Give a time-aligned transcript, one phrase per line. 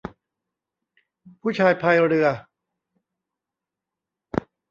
[1.41, 2.27] ผู้ชายพายเรือ